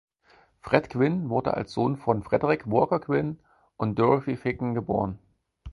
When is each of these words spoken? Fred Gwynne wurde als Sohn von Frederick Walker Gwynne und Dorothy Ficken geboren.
Fred 0.61 0.89
Gwynne 0.89 1.29
wurde 1.29 1.53
als 1.53 1.73
Sohn 1.73 1.95
von 1.95 2.23
Frederick 2.23 2.65
Walker 2.65 2.99
Gwynne 2.99 3.37
und 3.77 3.99
Dorothy 3.99 4.35
Ficken 4.35 4.73
geboren. 4.73 5.19